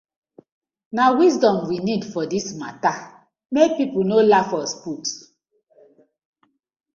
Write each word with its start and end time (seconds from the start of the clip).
Na 0.95 1.05
wisdom 1.17 1.57
we 1.69 1.77
need 1.87 2.03
for 2.11 2.23
dis 2.31 2.47
matta 2.59 2.93
mek 3.53 3.69
pipus 3.77 4.07
no 4.09 4.17
laugh 4.31 4.51
us 4.61 4.73
put. 4.83 5.05